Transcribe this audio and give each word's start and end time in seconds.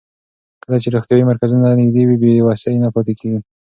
کله 0.63 0.77
چې 0.83 0.87
روغتیايي 0.95 1.23
مرکزونه 1.29 1.77
نږدې 1.79 2.03
وي، 2.05 2.17
بې 2.21 2.33
وسۍ 2.47 2.75
نه 2.83 2.89
پاتې 2.95 3.13
کېږي. 3.19 3.39